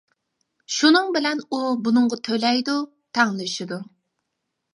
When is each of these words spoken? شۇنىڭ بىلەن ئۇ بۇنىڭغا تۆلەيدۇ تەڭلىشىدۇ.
شۇنىڭ 0.75 1.11
بىلەن 1.17 1.43
ئۇ 1.47 1.59
بۇنىڭغا 1.89 2.19
تۆلەيدۇ 2.29 2.79
تەڭلىشىدۇ. 3.19 3.79